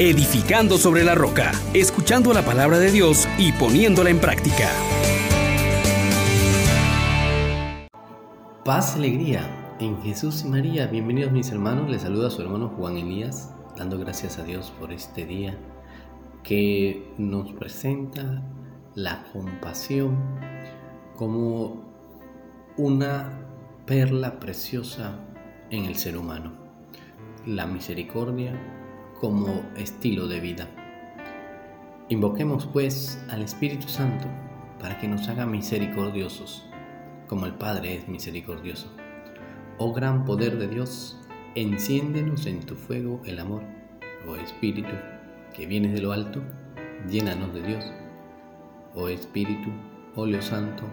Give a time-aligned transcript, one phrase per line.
[0.00, 4.70] edificando sobre la roca, escuchando la palabra de Dios y poniéndola en práctica.
[8.64, 10.86] Paz, alegría en Jesús y María.
[10.86, 11.90] Bienvenidos mis hermanos.
[11.90, 15.58] Les saluda su hermano Juan Elías, dando gracias a Dios por este día
[16.44, 18.42] que nos presenta
[18.94, 20.16] la compasión
[21.14, 21.92] como
[22.78, 23.38] una
[23.84, 25.18] perla preciosa
[25.68, 26.54] en el ser humano.
[27.44, 28.79] La misericordia
[29.20, 30.68] como estilo de vida.
[32.08, 34.26] Invoquemos pues al Espíritu Santo
[34.80, 36.64] para que nos haga misericordiosos,
[37.28, 38.90] como el Padre es misericordioso.
[39.78, 41.20] Oh gran poder de Dios,
[41.54, 43.62] enciéndenos en tu fuego el amor.
[44.26, 44.94] Oh Espíritu,
[45.54, 46.42] que vienes de lo alto,
[47.08, 47.84] llénanos de Dios.
[48.94, 49.70] Oh Espíritu,
[50.16, 50.84] óleo santo,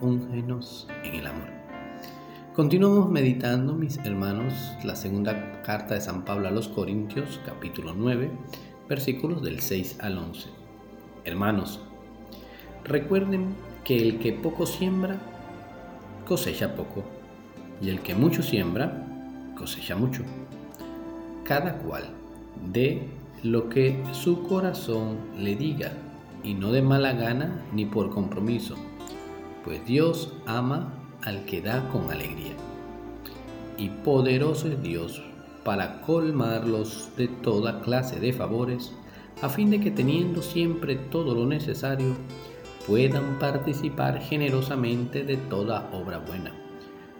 [0.00, 1.55] úngenos en el amor.
[2.56, 8.30] Continuamos meditando, mis hermanos, la segunda carta de San Pablo a los Corintios, capítulo 9,
[8.88, 10.48] versículos del 6 al 11.
[11.26, 11.80] Hermanos,
[12.82, 15.18] recuerden que el que poco siembra,
[16.26, 17.04] cosecha poco,
[17.82, 19.06] y el que mucho siembra,
[19.54, 20.22] cosecha mucho.
[21.44, 22.04] Cada cual
[22.72, 23.06] de
[23.42, 25.92] lo que su corazón le diga,
[26.42, 28.76] y no de mala gana ni por compromiso,
[29.62, 32.54] pues Dios ama al que da con alegría.
[33.78, 35.22] Y poderoso es Dios
[35.64, 38.92] para colmarlos de toda clase de favores,
[39.42, 42.14] a fin de que teniendo siempre todo lo necesario,
[42.86, 46.52] puedan participar generosamente de toda obra buena.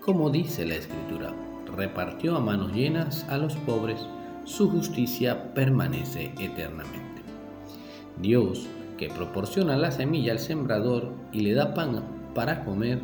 [0.00, 1.34] Como dice la Escritura,
[1.76, 4.06] repartió a manos llenas a los pobres,
[4.44, 7.22] su justicia permanece eternamente.
[8.18, 12.02] Dios, que proporciona la semilla al sembrador y le da pan
[12.34, 13.00] para comer,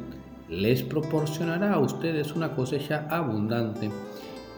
[0.48, 3.90] les proporcionará a ustedes una cosecha abundante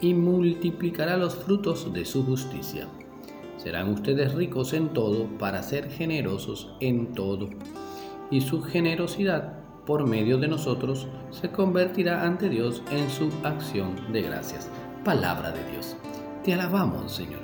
[0.00, 2.88] y multiplicará los frutos de su justicia.
[3.56, 7.48] Serán ustedes ricos en todo para ser generosos en todo,
[8.30, 14.22] y su generosidad por medio de nosotros se convertirá ante Dios en su acción de
[14.22, 14.70] gracias.
[15.04, 15.96] Palabra de Dios.
[16.42, 17.40] Te alabamos, Señor.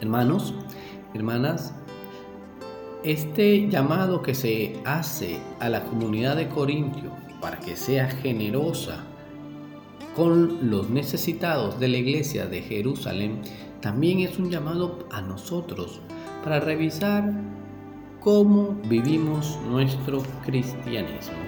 [0.00, 0.54] Hermanos,
[1.14, 1.74] hermanas,
[3.06, 9.04] este llamado que se hace a la comunidad de Corintio para que sea generosa
[10.16, 13.42] con los necesitados de la iglesia de Jerusalén,
[13.80, 16.00] también es un llamado a nosotros
[16.42, 17.30] para revisar
[18.18, 21.38] cómo vivimos nuestro cristianismo,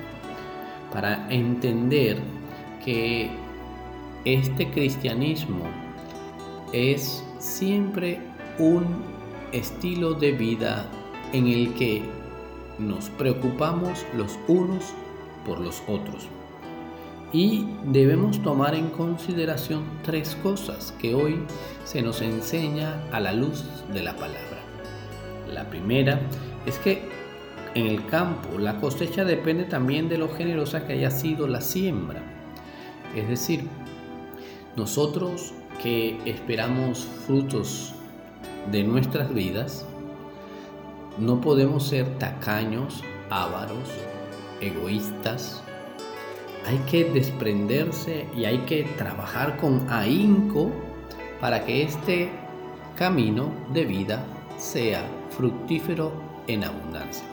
[0.92, 2.18] para entender
[2.84, 3.30] que
[4.24, 5.64] este cristianismo
[6.72, 8.20] es siempre
[8.60, 9.02] un
[9.50, 10.88] estilo de vida
[11.32, 12.02] en el que
[12.78, 14.84] nos preocupamos los unos
[15.44, 16.28] por los otros.
[17.32, 21.40] Y debemos tomar en consideración tres cosas que hoy
[21.84, 24.62] se nos enseña a la luz de la palabra.
[25.52, 26.20] La primera
[26.64, 27.02] es que
[27.74, 32.22] en el campo la cosecha depende también de lo generosa que haya sido la siembra.
[33.14, 33.64] Es decir,
[34.76, 35.52] nosotros
[35.82, 37.94] que esperamos frutos
[38.70, 39.86] de nuestras vidas,
[41.18, 43.88] no podemos ser tacaños, ávaros,
[44.60, 45.62] egoístas.
[46.66, 50.70] Hay que desprenderse y hay que trabajar con ahínco
[51.40, 52.30] para que este
[52.96, 54.24] camino de vida
[54.56, 56.12] sea fructífero
[56.46, 57.24] en abundancia.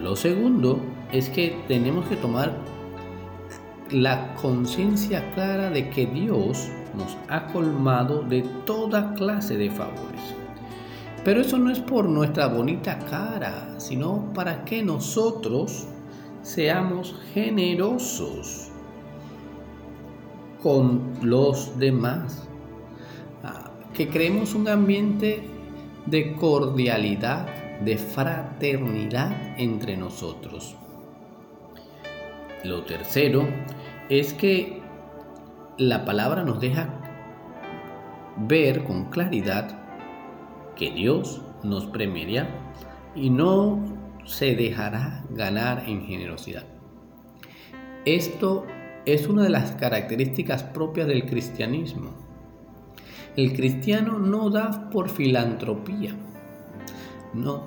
[0.00, 0.80] Lo segundo
[1.10, 2.52] es que tenemos que tomar
[3.90, 10.45] la conciencia clara de que Dios nos ha colmado de toda clase de favores.
[11.26, 15.88] Pero eso no es por nuestra bonita cara, sino para que nosotros
[16.42, 18.70] seamos generosos
[20.62, 22.46] con los demás.
[23.42, 25.42] Ah, que creemos un ambiente
[26.06, 27.48] de cordialidad,
[27.80, 30.76] de fraternidad entre nosotros.
[32.62, 33.48] Lo tercero
[34.08, 34.80] es que
[35.76, 36.88] la palabra nos deja
[38.36, 39.85] ver con claridad
[40.76, 42.48] que Dios nos premiaría
[43.14, 43.82] y no
[44.24, 46.64] se dejará ganar en generosidad.
[48.04, 48.66] Esto
[49.04, 52.10] es una de las características propias del cristianismo.
[53.36, 56.14] El cristiano no da por filantropía,
[57.34, 57.64] no,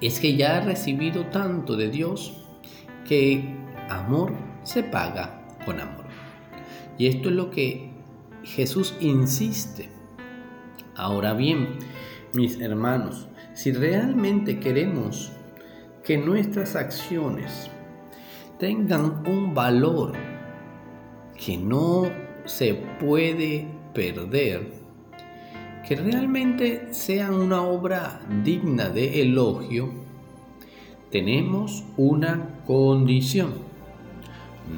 [0.00, 2.44] es que ya ha recibido tanto de Dios
[3.06, 3.44] que
[3.88, 4.32] amor
[4.64, 6.06] se paga con amor.
[6.98, 7.92] Y esto es lo que
[8.42, 9.88] Jesús insiste.
[10.96, 11.78] Ahora bien,
[12.32, 15.32] mis hermanos, si realmente queremos
[16.04, 17.70] que nuestras acciones
[18.58, 20.12] tengan un valor
[21.34, 22.04] que no
[22.44, 24.72] se puede perder,
[25.86, 29.90] que realmente sean una obra digna de elogio,
[31.10, 33.54] tenemos una condición.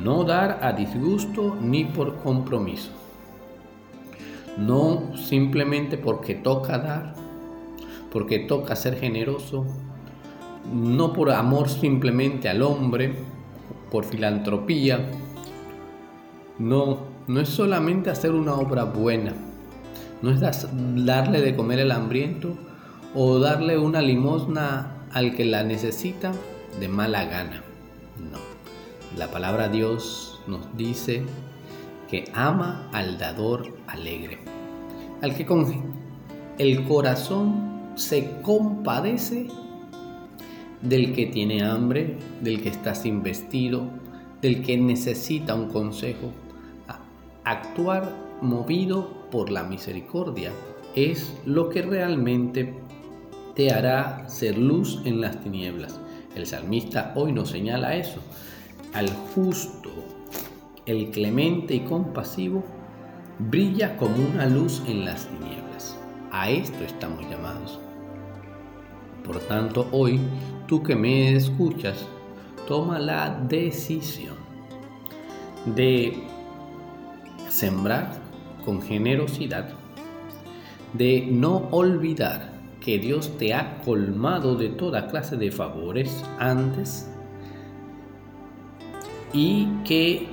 [0.03, 2.93] No dar a disgusto ni por compromiso.
[4.57, 7.22] No simplemente porque toca dar,
[8.12, 9.64] porque toca ser generoso,
[10.73, 13.14] no por amor simplemente al hombre,
[13.91, 15.11] por filantropía.
[16.59, 19.32] No, no es solamente hacer una obra buena,
[20.20, 20.41] no es
[21.05, 22.55] darle de comer al hambriento
[23.14, 26.32] o darle una limosna al que la necesita
[26.79, 27.62] de mala gana.
[28.19, 28.38] No,
[29.19, 31.25] la palabra Dios nos dice
[32.11, 34.38] que ama al dador alegre,
[35.23, 35.67] al que con
[36.58, 39.49] el corazón se compadece
[40.81, 43.89] del que tiene hambre, del que está sin vestido,
[44.41, 46.33] del que necesita un consejo.
[47.44, 50.53] Actuar movido por la misericordia
[50.94, 52.75] es lo que realmente
[53.55, 56.00] te hará ser luz en las tinieblas.
[56.35, 58.21] El salmista hoy nos señala eso.
[58.94, 59.91] Al justo,
[60.87, 62.62] el clemente y compasivo,
[63.39, 65.97] brilla como una luz en las tinieblas.
[66.34, 67.79] A esto estamos llamados.
[69.23, 70.19] Por tanto, hoy
[70.67, 72.06] tú que me escuchas,
[72.67, 74.37] toma la decisión
[75.67, 76.23] de
[77.50, 78.14] sembrar
[78.64, 79.75] con generosidad,
[80.94, 82.50] de no olvidar
[82.81, 87.11] que Dios te ha colmado de toda clase de favores antes
[89.34, 90.29] y que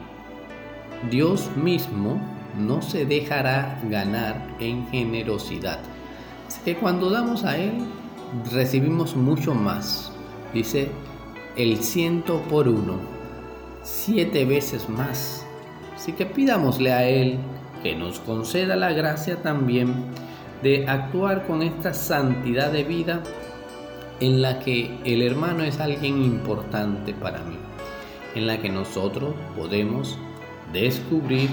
[1.11, 2.21] Dios mismo
[2.57, 5.79] no se dejará ganar en generosidad.
[6.47, 7.73] Así que cuando damos a Él,
[8.51, 10.11] recibimos mucho más.
[10.53, 10.89] Dice
[11.55, 12.97] el ciento por uno,
[13.83, 15.45] siete veces más.
[15.95, 17.39] Así que pidámosle a Él
[17.83, 19.93] que nos conceda la gracia también
[20.63, 23.23] de actuar con esta santidad de vida
[24.19, 27.57] en la que el hermano es alguien importante para mí,
[28.35, 30.17] en la que nosotros podemos
[30.73, 31.49] descubrir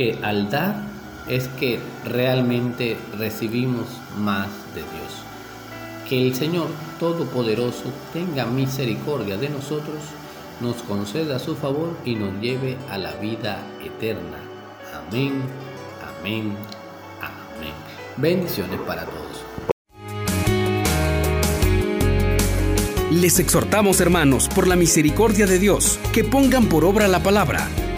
[0.00, 0.76] que al dar
[1.28, 3.84] es que realmente recibimos
[4.16, 6.08] más de Dios.
[6.08, 6.68] Que el Señor
[6.98, 9.98] Todopoderoso tenga misericordia de nosotros,
[10.62, 14.38] nos conceda su favor y nos lleve a la vida eterna.
[15.06, 15.42] Amén,
[16.18, 16.56] amén,
[17.20, 17.74] amén.
[18.16, 19.44] Bendiciones para todos.
[23.10, 27.68] Les exhortamos, hermanos, por la misericordia de Dios, que pongan por obra la palabra